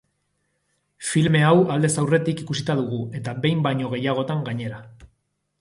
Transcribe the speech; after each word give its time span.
Filme 1.09 1.41
hau 1.49 1.59
aldez 1.75 1.91
aurretik 2.03 2.43
ikusita 2.45 2.77
dugu 2.81 3.03
eta 3.21 3.39
behin 3.45 3.63
baino 3.69 3.93
gehiagotan 3.93 4.45
gainera. 4.49 4.85